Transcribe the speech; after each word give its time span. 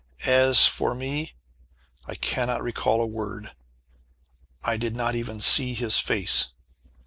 As 0.25 0.65
for 0.65 0.95
me, 0.95 1.35
I 2.07 2.15
cannot 2.15 2.63
recall 2.63 3.03
a 3.03 3.05
word! 3.05 3.51
I 4.63 4.75
did 4.75 4.95
not 4.95 5.13
even 5.13 5.39
see 5.41 5.75
his 5.75 5.99
face. 5.99 6.53